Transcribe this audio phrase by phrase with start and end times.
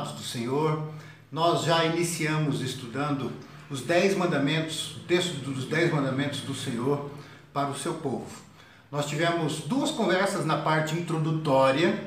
[0.00, 0.82] amados do Senhor,
[1.30, 3.30] nós já iniciamos estudando
[3.68, 7.10] os Dez Mandamentos, o texto dos Dez Mandamentos do Senhor
[7.52, 8.30] para o seu povo.
[8.90, 12.02] Nós tivemos duas conversas na parte introdutória,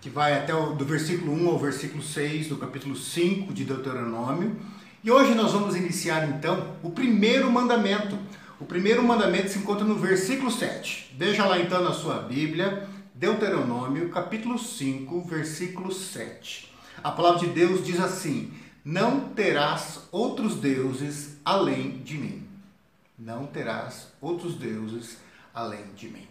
[0.00, 4.56] que vai até o, do versículo 1 ao versículo 6 do capítulo 5 de Deuteronômio.
[5.02, 8.16] E hoje nós vamos iniciar então o primeiro mandamento.
[8.60, 11.16] O primeiro mandamento se encontra no versículo 7.
[11.18, 16.73] Veja lá então na sua Bíblia, Deuteronômio, capítulo 5, versículo 7.
[17.02, 18.52] A palavra de Deus diz assim:
[18.84, 22.46] Não terás outros deuses além de mim.
[23.18, 25.18] Não terás outros deuses
[25.54, 26.26] além de mim.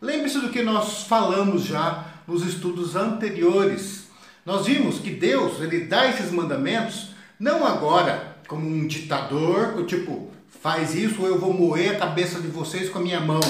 [0.00, 4.08] Lembre-se do que nós falamos já nos estudos anteriores.
[4.46, 10.94] Nós vimos que Deus, ele dá esses mandamentos não agora como um ditador, tipo, faz
[10.94, 13.40] isso ou eu vou moer a cabeça de vocês com a minha mão.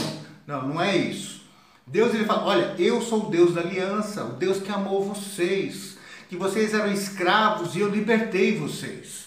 [0.46, 1.42] Não, não é isso.
[1.86, 5.98] Deus ele fala: Olha, eu sou o Deus da aliança, o Deus que amou vocês,
[6.30, 9.24] que vocês eram escravos e eu libertei vocês.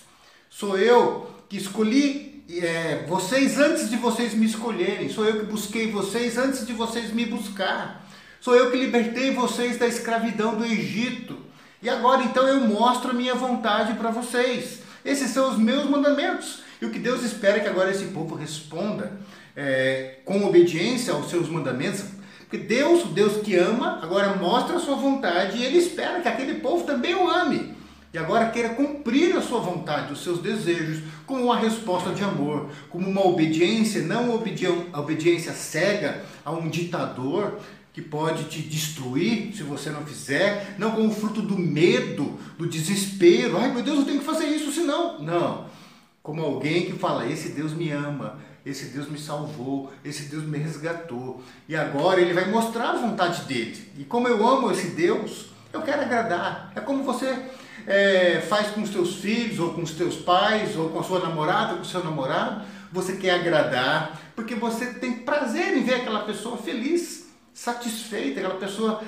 [0.50, 5.92] Sou eu que escolhi é, vocês antes de vocês me escolherem, sou eu que busquei
[5.92, 8.08] vocês antes de vocês me buscar,
[8.40, 11.38] sou eu que libertei vocês da escravidão do Egito.
[11.82, 14.80] E agora então eu mostro a minha vontade para vocês.
[15.04, 16.62] Esses são os meus mandamentos.
[16.82, 19.12] E o que Deus espera é que agora esse povo responda
[19.58, 22.06] é, com obediência aos seus mandamentos,
[22.54, 26.28] porque Deus, o Deus que ama, agora mostra a sua vontade e ele espera que
[26.28, 27.74] aquele povo também o ame.
[28.14, 32.70] E agora queira cumprir a sua vontade, os seus desejos, como uma resposta de amor,
[32.92, 34.32] como uma obediência, não
[34.94, 37.58] a obediência cega a um ditador
[37.92, 43.58] que pode te destruir se você não fizer, não como fruto do medo, do desespero.
[43.58, 45.20] Ai meu Deus, eu tenho que fazer isso senão.
[45.20, 45.66] Não.
[46.22, 50.58] Como alguém que fala: Esse Deus me ama, esse Deus me salvou, esse Deus me
[50.58, 51.44] resgatou.
[51.68, 53.92] E agora ele vai mostrar a vontade dele.
[53.98, 56.72] E como eu amo esse Deus, eu quero agradar.
[56.76, 57.50] É como você
[57.86, 61.20] é, faz com os teus filhos, ou com os teus pais, ou com a sua
[61.20, 62.64] namorada, com o seu namorado.
[62.92, 69.04] Você quer agradar, porque você tem prazer em ver aquela pessoa feliz, satisfeita, aquela pessoa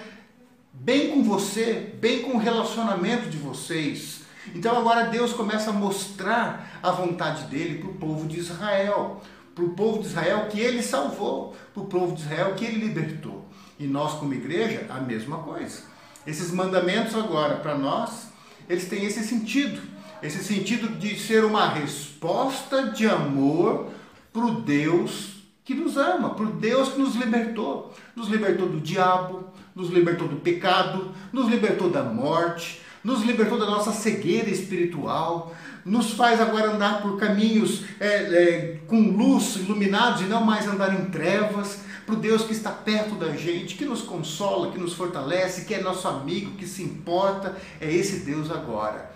[0.73, 4.21] bem com você, bem com o relacionamento de vocês.
[4.53, 9.21] Então agora Deus começa a mostrar a vontade dele para o povo de Israel
[9.55, 12.85] para o povo de Israel que ele salvou, para o povo de Israel que ele
[12.85, 13.45] libertou.
[13.79, 15.81] E nós, como igreja, a mesma coisa.
[16.27, 18.27] Esses mandamentos agora, para nós,
[18.69, 19.81] eles têm esse sentido.
[20.21, 23.91] Esse sentido de ser uma resposta de amor
[24.33, 27.93] para o Deus que nos ama, para o Deus que nos libertou.
[28.15, 33.65] Nos libertou do diabo, nos libertou do pecado, nos libertou da morte, nos libertou da
[33.65, 40.25] nossa cegueira espiritual, nos faz agora andar por caminhos é, é, com luz, iluminados e
[40.25, 44.01] não mais andar em trevas, para o Deus que está perto da gente, que nos
[44.01, 49.11] consola, que nos fortalece, que é nosso amigo, que se importa, é esse Deus agora.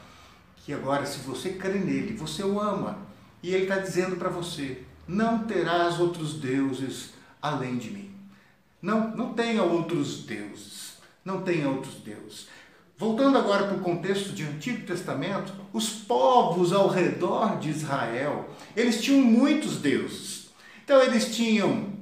[0.58, 2.98] Que agora, se você crê nele, você o ama,
[3.42, 8.12] e ele está dizendo para você: não terás outros deuses além de mim.
[8.82, 10.98] Não, não tenha outros deuses.
[11.24, 12.48] Não tenha outros deuses.
[13.00, 19.02] Voltando agora para o contexto de Antigo Testamento, os povos ao redor de Israel, eles
[19.02, 20.50] tinham muitos deuses.
[20.84, 21.94] Então eles tinham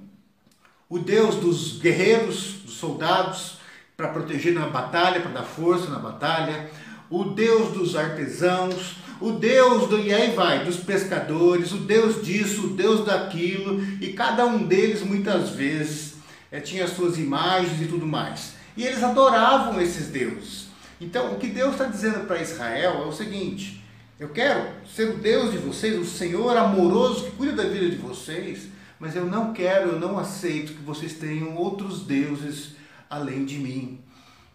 [0.90, 3.60] o deus dos guerreiros, dos soldados,
[3.96, 6.68] para proteger na batalha, para dar força na batalha,
[7.12, 12.66] o deus dos artesãos, o deus do e aí vai, dos pescadores, o deus disso,
[12.66, 16.16] o deus daquilo, e cada um deles muitas vezes
[16.52, 18.54] é, tinha suas imagens e tudo mais.
[18.76, 20.67] E eles adoravam esses deuses.
[21.00, 23.84] Então, o que Deus está dizendo para Israel é o seguinte:
[24.20, 27.98] eu quero ser o Deus de vocês, o Senhor amoroso que cuida da vida de
[27.98, 28.68] vocês,
[29.00, 32.76] mas eu não quero, eu não aceito que vocês tenham outros deuses
[33.10, 34.00] além de mim.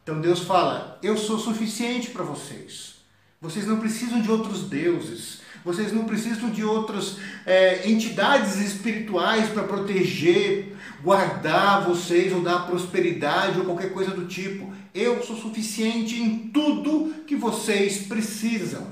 [0.03, 3.02] Então Deus fala: eu sou suficiente para vocês.
[3.43, 5.41] Vocês não precisam de outros deuses.
[5.65, 13.59] Vocês não precisam de outras é, entidades espirituais para proteger, guardar vocês ou dar prosperidade
[13.59, 14.73] ou qualquer coisa do tipo.
[14.95, 18.87] Eu sou suficiente em tudo que vocês precisam.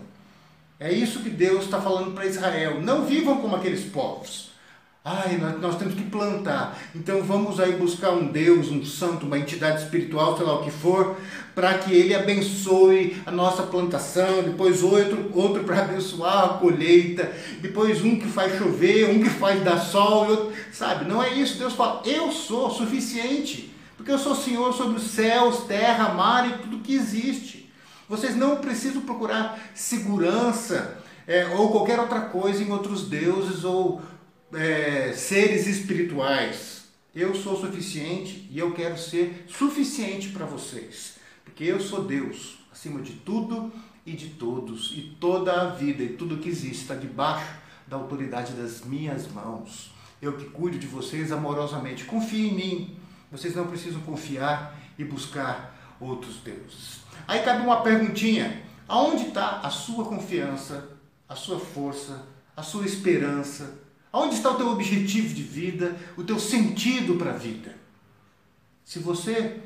[0.81, 2.81] É isso que Deus está falando para Israel.
[2.81, 4.51] Não vivam como aqueles povos.
[5.03, 6.79] Ai, nós, nós, temos que plantar.
[6.95, 10.71] Então vamos aí buscar um Deus, um santo, uma entidade espiritual, sei lá o que
[10.71, 11.17] for,
[11.55, 18.03] para que ele abençoe a nossa plantação, depois outro, outro para abençoar a colheita, depois
[18.03, 21.05] um que faz chover, um que faz dar sol, outro, sabe?
[21.05, 21.59] Não é isso.
[21.59, 23.71] Deus fala: "Eu sou suficiente".
[24.01, 27.71] Porque eu sou Senhor sobre os céus, terra, mar e tudo que existe.
[28.09, 34.01] Vocês não precisam procurar segurança é, ou qualquer outra coisa em outros deuses ou
[34.55, 36.85] é, seres espirituais.
[37.15, 41.20] Eu sou suficiente e eu quero ser suficiente para vocês.
[41.61, 42.59] Eu sou Deus.
[42.73, 43.71] Acima de tudo,
[44.07, 47.53] e de todos, e toda a vida e tudo que existe está debaixo
[47.87, 49.93] da autoridade das minhas mãos.
[50.23, 52.05] Eu que cuido de vocês amorosamente.
[52.05, 52.97] Confie em mim.
[53.31, 57.01] Vocês não precisam confiar e buscar outros deuses.
[57.27, 60.97] Aí cabe uma perguntinha: aonde está a sua confiança,
[61.29, 62.27] a sua força,
[62.57, 63.79] a sua esperança?
[64.13, 67.77] Aonde está o teu objetivo de vida, o teu sentido para a vida?
[68.85, 69.61] Se você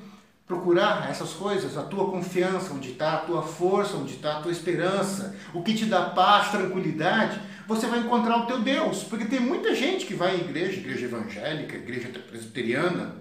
[0.47, 4.53] procurar essas coisas, a tua confiança, onde está a tua força, onde está a tua
[4.53, 9.05] esperança, o que te dá paz, tranquilidade, você vai encontrar o teu Deus.
[9.05, 13.17] Porque tem muita gente que vai em igreja, igreja evangélica, igreja presbiteriana,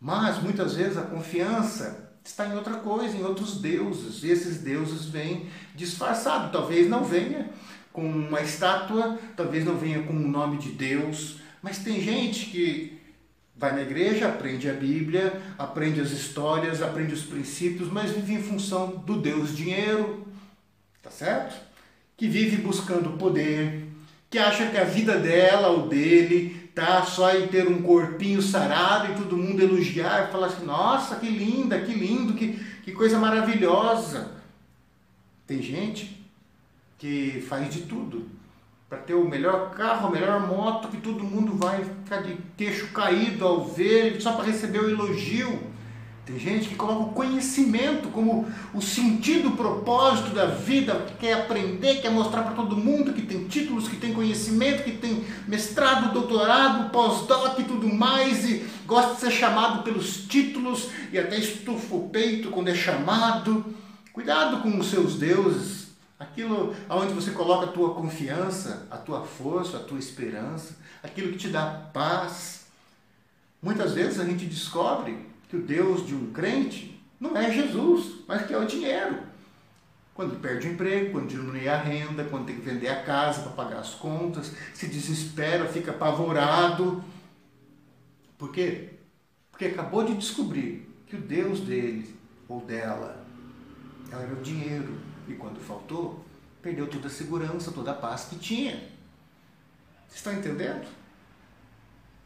[0.00, 4.22] mas muitas vezes a confiança está em outra coisa, em outros deuses.
[4.22, 6.50] E esses deuses vêm disfarçados.
[6.50, 7.50] Talvez não venha
[7.92, 12.98] com uma estátua, talvez não venha com o nome de Deus, mas tem gente que
[13.56, 18.42] vai na igreja, aprende a Bíblia, aprende as histórias, aprende os princípios, mas vive em
[18.42, 20.26] função do Deus dinheiro,
[21.02, 21.54] tá certo?
[22.16, 23.86] Que vive buscando poder,
[24.28, 29.12] que acha que a vida dela ou dele tá só em ter um corpinho sarado
[29.12, 33.16] e todo mundo elogiar e falar assim, nossa, que linda, que lindo, que, que coisa
[33.16, 34.32] maravilhosa.
[35.46, 36.26] Tem gente
[36.98, 38.28] que faz de tudo
[38.88, 42.88] para ter o melhor carro, a melhor moto, que todo mundo vai ficar de queixo
[42.88, 45.74] caído ao ver, só para receber o elogio.
[46.24, 51.34] Tem gente que coloca o conhecimento como o sentido, o propósito da vida, que quer
[51.34, 56.14] aprender, quer mostrar para todo mundo que tem títulos, que tem conhecimento, que tem mestrado,
[56.14, 61.94] doutorado, pós-doc e tudo mais, e gosta de ser chamado pelos títulos e até estufa
[61.94, 63.62] o peito quando é chamado.
[64.10, 65.83] Cuidado com os seus deuses,
[66.18, 71.38] aquilo aonde você coloca a tua confiança, a tua força, a tua esperança, aquilo que
[71.38, 72.66] te dá paz.
[73.62, 78.46] Muitas vezes a gente descobre que o Deus de um crente não é Jesus, mas
[78.46, 79.18] que é o dinheiro.
[80.14, 83.52] Quando perde o emprego, quando diminui a renda, quando tem que vender a casa para
[83.52, 87.02] pagar as contas, se desespera, fica apavorado.
[88.38, 88.90] Por quê?
[89.50, 92.14] Porque acabou de descobrir que o Deus dele
[92.48, 93.24] ou dela
[94.12, 94.96] era o dinheiro.
[95.28, 96.24] E quando faltou,
[96.62, 98.76] perdeu toda a segurança, toda a paz que tinha.
[100.08, 100.86] Você está entendendo?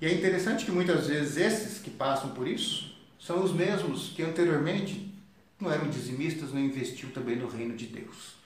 [0.01, 4.23] E é interessante que muitas vezes esses que passam por isso são os mesmos que
[4.23, 5.13] anteriormente
[5.61, 8.37] não eram dizimistas, não investiam também no reino de Deus.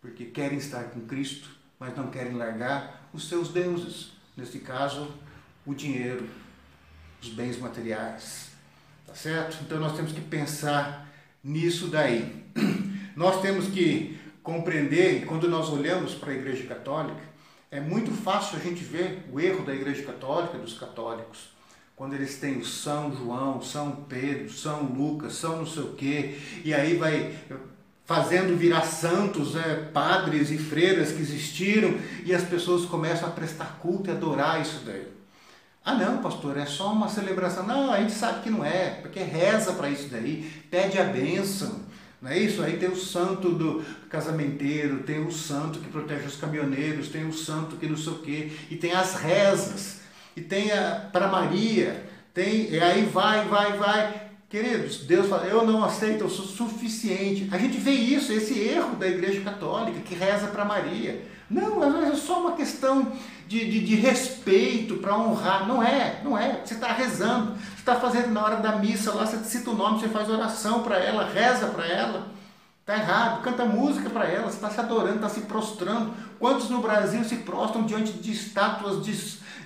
[0.00, 4.12] Porque querem estar com Cristo, mas não querem largar os seus deuses.
[4.36, 5.12] Neste caso,
[5.66, 6.28] o dinheiro,
[7.20, 8.48] os bens materiais.
[9.06, 9.58] Tá certo?
[9.62, 11.08] Então nós temos que pensar
[11.42, 12.46] nisso daí.
[13.18, 17.20] Nós temos que compreender, quando nós olhamos para a Igreja Católica,
[17.68, 21.50] é muito fácil a gente ver o erro da Igreja Católica, dos católicos
[21.96, 26.38] quando eles têm o São João, São Pedro, São Lucas, São não sei o quê,
[26.64, 27.36] e aí vai
[28.04, 33.80] fazendo virar santos, é, padres e freiras que existiram, e as pessoas começam a prestar
[33.80, 35.08] culto e adorar isso daí.
[35.84, 37.66] Ah não, pastor, é só uma celebração.
[37.66, 41.80] Não, a gente sabe que não é, porque reza para isso daí, pede a bênção.
[42.20, 42.62] Não é isso?
[42.62, 47.32] Aí tem o santo do casamenteiro, tem o santo que protege os caminhoneiros, tem o
[47.32, 50.00] santo que não sei o quê, e tem as rezas
[50.36, 54.28] e tenha para Maria, tem, e aí vai, vai, vai.
[54.48, 57.48] Queridos, Deus fala, eu não aceito, eu sou suficiente.
[57.50, 61.20] A gente vê isso, esse erro da Igreja Católica, que reza para Maria.
[61.50, 63.12] Não, às vezes é só uma questão
[63.46, 65.66] de, de, de respeito, para honrar.
[65.66, 66.60] Não é, não é.
[66.64, 70.00] Você está rezando, você está fazendo na hora da missa lá, você cita o nome,
[70.00, 72.28] você faz oração para ela, reza para ela.
[72.80, 76.14] Está errado, canta música para ela, você está se adorando, está se prostrando.
[76.38, 79.12] Quantos no Brasil se prostram diante de estátuas de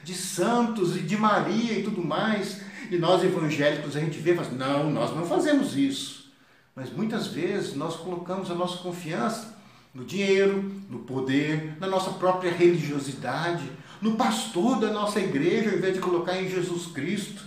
[0.03, 2.61] de santos e de Maria e tudo mais.
[2.91, 6.31] E nós evangélicos a gente vê e fala assim, não, nós não fazemos isso.
[6.75, 9.52] Mas muitas vezes nós colocamos a nossa confiança
[9.95, 13.71] no dinheiro, no poder, na nossa própria religiosidade,
[14.01, 17.43] no pastor da nossa igreja, ao invés de colocar em Jesus Cristo,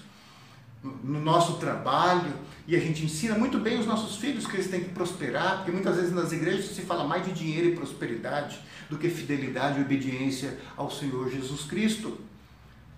[1.03, 2.33] no nosso trabalho.
[2.67, 5.71] E a gente ensina muito bem os nossos filhos que eles têm que prosperar, porque
[5.71, 8.59] muitas vezes nas igrejas se fala mais de dinheiro e prosperidade
[8.89, 12.17] do que fidelidade e obediência ao Senhor Jesus Cristo.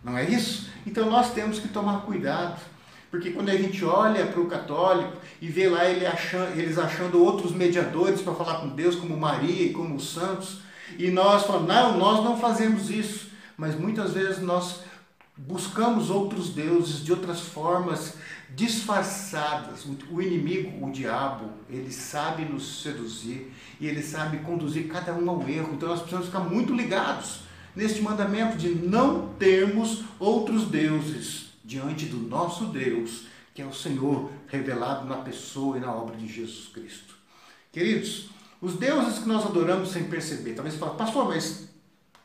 [0.04, 0.70] Não é isso?
[0.86, 2.62] Então nós temos que tomar cuidado.
[3.10, 7.24] Porque quando a gente olha para o católico e vê lá ele achando, eles achando
[7.24, 10.60] outros mediadores para falar com Deus, como Maria e como os santos,
[10.98, 13.28] e nós falamos, não, nós não fazemos isso.
[13.58, 14.82] Mas muitas vezes nós
[15.36, 18.16] buscamos outros deuses de outras formas
[18.54, 19.86] disfarçadas.
[20.12, 25.48] O inimigo, o diabo, ele sabe nos seduzir e ele sabe conduzir cada um ao
[25.48, 25.74] erro.
[25.74, 27.42] Então nós precisamos ficar muito ligados
[27.76, 34.32] neste mandamento de não termos outros deuses diante do nosso Deus, que é o Senhor
[34.48, 37.16] revelado na pessoa e na obra de Jesus Cristo.
[37.72, 40.56] Queridos, Os deuses que nós adoramos sem perceber.
[40.56, 41.70] Talvez você fale, pastor, mas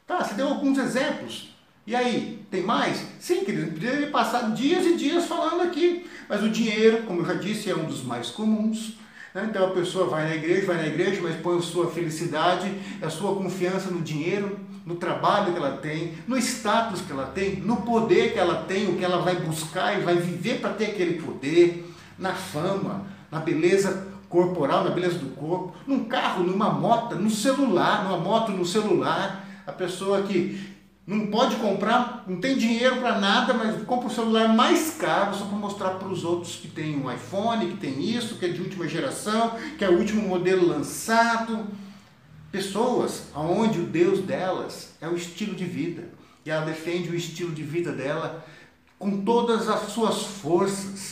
[0.07, 1.55] tá, você deu alguns exemplos.
[1.87, 3.05] E aí, tem mais?
[3.19, 6.07] Sim, querido, poderia passar dias e dias falando aqui.
[6.29, 8.95] Mas o dinheiro, como eu já disse, é um dos mais comuns.
[9.35, 9.47] Né?
[9.49, 13.09] Então a pessoa vai na igreja, vai na igreja, mas põe a sua felicidade, a
[13.09, 17.79] sua confiança no dinheiro, no trabalho que ela tem, no status que ela tem, no
[17.83, 21.23] poder que ela tem, o que ela vai buscar e vai viver para ter aquele
[21.23, 27.31] poder, na fama, na beleza corporal, na beleza do corpo, num carro, numa moto, no
[27.31, 29.47] celular, numa moto, no celular.
[29.67, 30.72] A pessoa que
[31.07, 35.47] não pode comprar, não tem dinheiro para nada, mas compra o celular mais caro só
[35.47, 38.61] para mostrar para os outros que tem um iPhone, que tem isso, que é de
[38.61, 41.67] última geração, que é o último modelo lançado.
[42.53, 46.09] Pessoas onde o Deus delas é o estilo de vida.
[46.45, 48.45] E ela defende o estilo de vida dela
[48.99, 51.12] com todas as suas forças.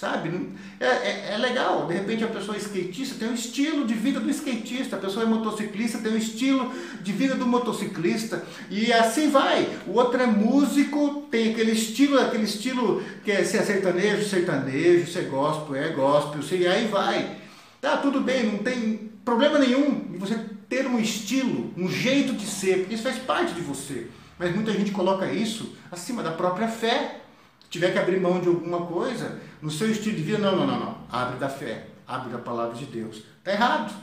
[0.00, 0.48] Sabe?
[0.80, 4.18] É, é, é, legal, de repente a pessoa é skatista tem o estilo de vida
[4.18, 9.28] do skatista, a pessoa é motociclista tem o estilo de vida do motociclista, e assim
[9.28, 9.68] vai.
[9.86, 15.12] O outro é músico, tem aquele estilo, aquele estilo que é, se é sertanejo, sertanejo,
[15.12, 17.36] se é gospel, é gospel, e aí vai.
[17.78, 22.46] Tá, tudo bem, não tem problema nenhum de você ter um estilo, um jeito de
[22.46, 24.06] ser, porque isso faz parte de você.
[24.38, 27.19] Mas muita gente coloca isso acima da própria fé
[27.70, 30.80] tiver que abrir mão de alguma coisa, no seu estilo de vida, não, não, não,
[30.80, 30.98] não.
[31.08, 33.22] Abre da fé, abre da palavra de Deus.
[33.38, 33.94] Está errado.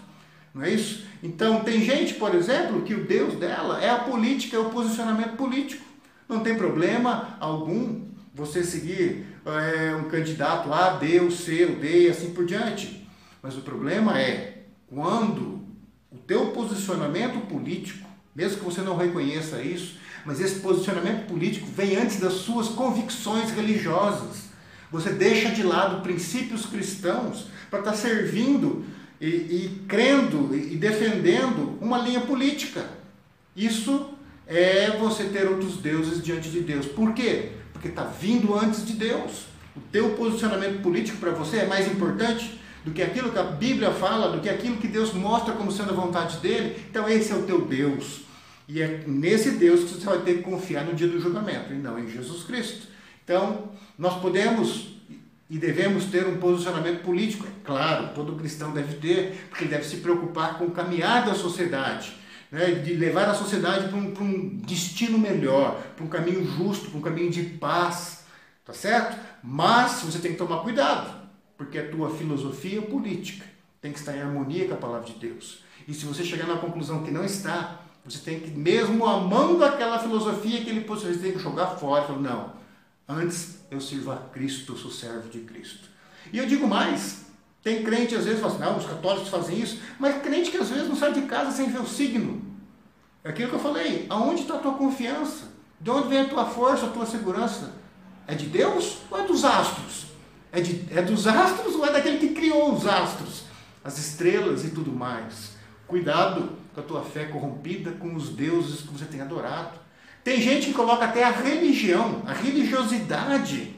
[0.53, 1.05] Não é isso?
[1.21, 5.36] Então, tem gente, por exemplo, que o Deus dela é a política, é o posicionamento
[5.36, 5.86] político.
[6.27, 12.07] Não tem problema algum você seguir é, um candidato A, B, o C, o D
[12.07, 13.07] e assim por diante.
[13.41, 15.62] Mas o problema é quando
[16.12, 19.97] o teu posicionamento político, mesmo que você não reconheça isso,
[20.27, 24.48] mas esse posicionamento político vem antes das suas convicções religiosas.
[24.91, 28.84] Você deixa de lado princípios cristãos para estar tá servindo
[29.22, 32.89] e, e crendo e defendendo uma linha política.
[33.55, 34.10] Isso
[34.46, 36.86] é você ter outros deuses diante de Deus.
[36.88, 37.53] Por quê?
[37.72, 39.46] Porque está vindo antes de Deus.
[39.77, 43.91] O teu posicionamento político para você é mais importante do que aquilo que a Bíblia
[43.91, 46.84] fala, do que aquilo que Deus mostra como sendo a vontade dele.
[46.89, 48.26] Então esse é o teu Deus.
[48.67, 51.77] E é nesse Deus que você vai ter que confiar no dia do julgamento, e
[51.77, 52.88] não em Jesus Cristo.
[53.24, 54.97] Então, nós podemos
[55.50, 59.86] e devemos ter um posicionamento político, é claro, todo cristão deve ter, porque ele deve
[59.86, 62.13] se preocupar com o caminhar da sociedade,
[62.51, 66.89] né, de levar a sociedade para um, para um destino melhor, para um caminho justo,
[66.89, 68.25] para um caminho de paz,
[68.65, 69.17] tá certo?
[69.41, 71.15] Mas você tem que tomar cuidado,
[71.57, 73.45] porque a tua filosofia política
[73.81, 75.63] tem que estar em harmonia com a palavra de Deus.
[75.88, 79.99] E se você chegar na conclusão que não está, você tem que, mesmo amando aquela
[79.99, 82.03] filosofia, aquele posicionamento, você tem que jogar fora.
[82.03, 82.53] Falar, não,
[83.07, 85.89] antes eu sirvo a Cristo, sou servo de Cristo.
[86.31, 87.25] E eu digo mais,
[87.61, 90.69] tem crente às vezes fala assim, não, os católicos fazem isso, mas crente que às
[90.69, 92.41] vezes não sai de casa sem ver o signo.
[93.23, 95.45] É aquilo que eu falei, aonde está a tua confiança?
[95.79, 97.73] De onde vem a tua força, a tua segurança?
[98.25, 100.07] É de Deus ou é dos astros?
[100.51, 103.43] É, de, é dos astros ou é daquele que criou os astros?
[103.83, 105.57] As estrelas e tudo mais.
[105.85, 109.79] Cuidado com a tua fé corrompida com os deuses que você tem adorado.
[110.24, 113.75] Tem gente que coloca até a religião, a religiosidade,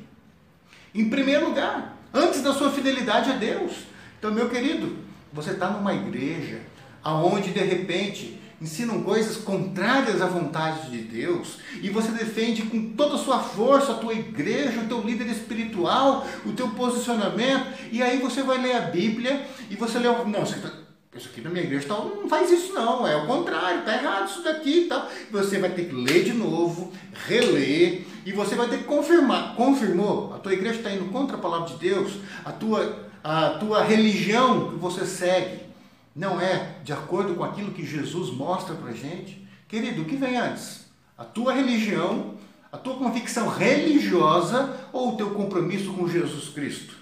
[0.93, 3.71] em primeiro lugar, antes da sua fidelidade a Deus.
[4.17, 4.97] Então, meu querido,
[5.31, 6.59] você está numa igreja
[7.01, 13.15] aonde de repente ensinam coisas contrárias à vontade de Deus e você defende com toda
[13.15, 18.19] a sua força a tua igreja, o teu líder espiritual, o teu posicionamento, e aí
[18.19, 20.88] você vai ler a Bíblia e você lê, não, você está
[21.19, 24.29] isso aqui na minha igreja tal, não faz isso não, é o contrário, está errado
[24.29, 25.07] isso daqui e tal.
[25.31, 26.91] Você vai ter que ler de novo,
[27.27, 29.55] reler, e você vai ter que confirmar.
[29.55, 30.33] Confirmou?
[30.33, 34.71] A tua igreja está indo contra a palavra de Deus, a tua, a tua religião
[34.71, 35.59] que você segue
[36.15, 39.47] não é de acordo com aquilo que Jesus mostra para gente.
[39.67, 40.89] Querido, o que vem antes?
[41.17, 42.35] A tua religião,
[42.71, 46.95] a tua convicção religiosa ou o teu compromisso com Jesus Cristo?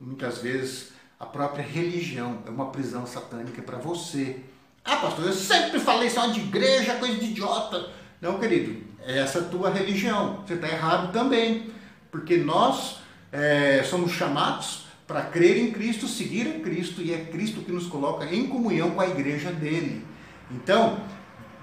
[0.00, 4.40] Muitas vezes a própria religião é uma prisão satânica para você.
[4.84, 7.90] Ah, pastor, eu sempre falei só de igreja, coisa de idiota.
[8.20, 10.42] Não, querido, é essa tua religião.
[10.44, 11.70] Você está errado também.
[12.10, 12.98] Porque nós
[13.30, 17.86] é, somos chamados para crer em Cristo, seguir a Cristo, e é Cristo que nos
[17.86, 20.04] coloca em comunhão com a igreja dele.
[20.50, 20.98] Então,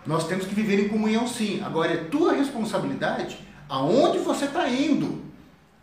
[0.05, 1.61] nós temos que viver em comunhão sim.
[1.61, 3.37] Agora é tua responsabilidade
[3.67, 5.21] aonde você está indo,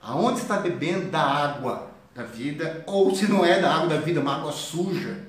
[0.01, 4.21] aonde está bebendo da água da vida, ou se não é da água da vida,
[4.21, 5.23] uma água suja.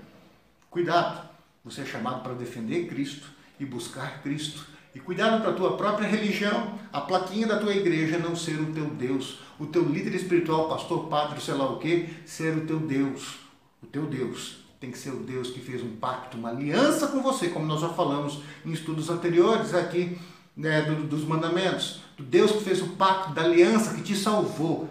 [0.69, 1.27] Cuidado,
[1.63, 3.27] você é chamado para defender Cristo
[3.59, 4.65] e buscar Cristo.
[4.95, 8.73] E cuidado para a tua própria religião, a plaquinha da tua igreja não ser o
[8.73, 12.79] teu Deus, o teu líder espiritual, pastor, padre, sei lá o que, ser o teu
[12.79, 13.35] Deus.
[13.83, 17.21] O teu Deus tem que ser o Deus que fez um pacto, uma aliança com
[17.21, 20.17] você, como nós já falamos em estudos anteriores aqui
[20.55, 21.99] né, do, dos mandamentos.
[22.15, 24.89] Do Deus que fez o pacto, da aliança que te salvou.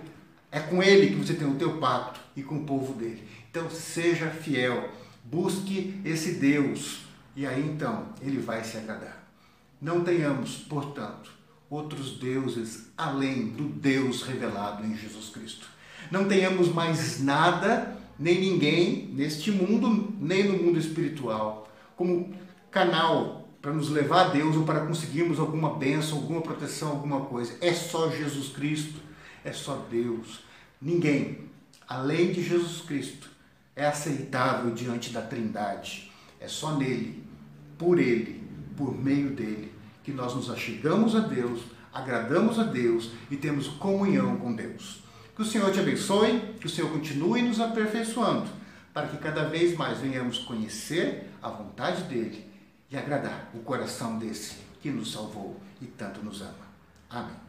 [0.51, 3.27] É com Ele que você tem o teu pacto e com o povo dele.
[3.51, 4.91] Então seja fiel,
[5.25, 7.01] busque esse Deus
[7.35, 9.25] e aí então ele vai se agradar.
[9.81, 11.31] Não tenhamos, portanto,
[11.69, 15.69] outros deuses além do Deus revelado em Jesus Cristo.
[16.11, 22.35] Não tenhamos mais nada, nem ninguém neste mundo, nem no mundo espiritual, como
[22.71, 27.57] canal para nos levar a Deus ou para conseguirmos alguma bênção, alguma proteção, alguma coisa.
[27.61, 29.01] É só Jesus Cristo,
[29.47, 30.41] é só Deus.
[30.83, 31.49] Ninguém,
[31.89, 33.31] além de Jesus Cristo,
[33.77, 36.11] é aceitável diante da Trindade.
[36.41, 37.25] É só nele,
[37.79, 38.43] por ele,
[38.77, 39.73] por meio dele,
[40.03, 41.63] que nós nos achegamos a Deus,
[41.93, 45.03] agradamos a Deus e temos comunhão com Deus.
[45.35, 48.49] Que o Senhor te abençoe, que o Senhor continue nos aperfeiçoando,
[48.93, 52.51] para que cada vez mais venhamos conhecer a vontade dele
[52.91, 56.67] e agradar o coração desse que nos salvou e tanto nos ama.
[57.09, 57.46] Amém.